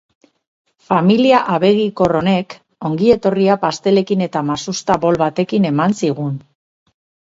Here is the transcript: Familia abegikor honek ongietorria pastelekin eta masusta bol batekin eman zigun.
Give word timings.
Familia 0.87 1.41
abegikor 1.57 2.15
honek 2.21 2.57
ongietorria 2.91 3.61
pastelekin 3.69 4.29
eta 4.31 4.47
masusta 4.53 5.01
bol 5.09 5.25
batekin 5.27 5.75
eman 5.77 5.99
zigun. 6.05 6.39